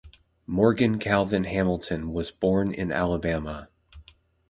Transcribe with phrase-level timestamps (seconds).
[0.47, 3.69] Morgan Calvin Hamilton was born in Alabama.